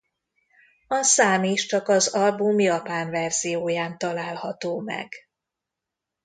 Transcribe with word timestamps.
A 0.87 1.03
szám 1.03 1.43
is 1.43 1.65
csak 1.65 1.87
az 1.87 2.07
album 2.07 2.59
Japán 2.59 3.09
verzióján 3.09 3.97
található 3.97 4.79
meg. 4.79 5.11